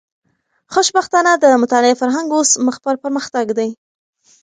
خوشبختانه، 0.73 1.31
د 1.37 1.45
مطالعې 1.63 1.99
فرهنګ 2.01 2.27
اوس 2.33 2.51
مخ 2.65 2.75
پر 2.83 2.95
پرمختګ 3.03 3.45
دی. 3.57 3.69